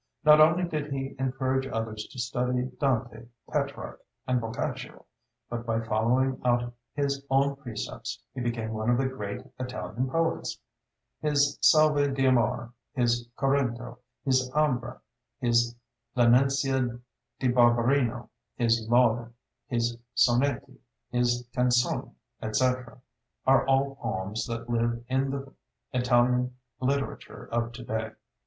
Not 0.25 0.41
only 0.41 0.63
did 0.63 0.91
he 0.91 1.15
encourage 1.19 1.67
others 1.67 2.05
to 2.07 2.17
study 2.17 2.63
Dante, 2.79 3.27
Petrarch, 3.47 4.01
and 4.25 4.41
Boccaccio, 4.41 5.05
but 5.47 5.63
by 5.63 5.79
following 5.79 6.41
out 6.43 6.73
his 6.95 7.23
own 7.29 7.55
precepts 7.55 8.19
he 8.33 8.41
became 8.41 8.73
one 8.73 8.89
of 8.89 8.97
the 8.97 9.05
great 9.05 9.43
Italian 9.59 10.09
poets. 10.09 10.57
His 11.21 11.55
Selve 11.61 12.15
d'Amore, 12.15 12.73
his 12.95 13.27
Corinto, 13.37 13.99
his 14.25 14.49
Ambra, 14.55 14.99
his 15.39 15.75
La 16.15 16.25
Nencia 16.25 16.99
da 17.39 17.47
Barberino, 17.49 18.29
his 18.55 18.87
Laude, 18.89 19.31
his 19.67 19.99
Sonetti, 20.15 20.79
his 21.11 21.45
Cansoni, 21.53 22.11
etc., 22.41 22.99
are 23.45 23.67
all 23.67 23.97
poems 23.97 24.47
that 24.47 24.67
live 24.67 25.05
in 25.09 25.29
the 25.29 25.53
Italian 25.93 26.55
literature 26.81 27.45
of 27.51 27.71
to 27.73 27.83
day. 27.83 28.11